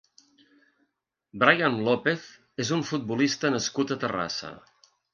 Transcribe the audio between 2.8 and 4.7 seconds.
futbolista nascut a Terrassa.